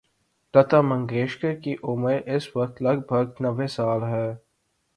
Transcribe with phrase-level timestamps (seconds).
[0.53, 4.27] لتا منگیشکر کی عمر اس وقت لگ بھگ نّوے سال ہے۔